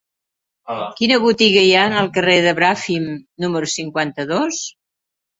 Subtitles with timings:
[0.99, 3.05] Quina botiga hi ha al carrer de Bràfim
[3.45, 4.63] número cinquanta-dos?